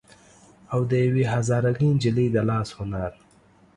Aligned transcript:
او 0.73 0.79
د 0.89 0.91
يوې 1.05 1.23
هزاره 1.33 1.71
ګۍ 1.77 1.87
نجلۍ 1.95 2.27
د 2.35 2.37
لاس 2.49 2.69
هنر 2.77 3.11